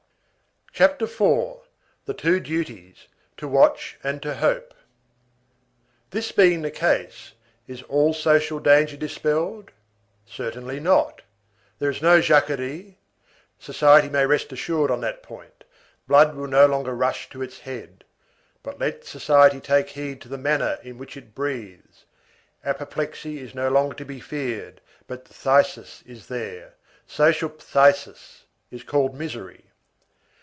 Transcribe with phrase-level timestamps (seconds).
[0.73, 3.05] CHAPTER IV—THE TWO DUTIES:
[3.35, 4.73] TO WATCH AND TO HOPE
[6.11, 7.33] This being the case,
[7.67, 9.71] is all social danger dispelled?
[10.25, 11.23] Certainly not.
[11.79, 12.95] There is no Jacquerie;
[13.59, 15.65] society may rest assured on that point;
[16.07, 18.05] blood will no longer rush to its head.
[18.63, 22.05] But let society take heed to the manner in which it breathes.
[22.63, 26.75] Apoplexy is no longer to be feared, but phthisis is there.
[27.05, 29.65] Social phthisis is called misery.